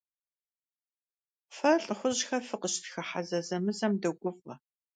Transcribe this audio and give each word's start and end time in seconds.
Фэ 1.55 1.71
лӀыхъужьхэр 1.83 2.43
фыкъыщытхыхьэ 2.49 3.21
зэзэмызэм 3.27 3.93
догуфӀэ. 4.01 4.55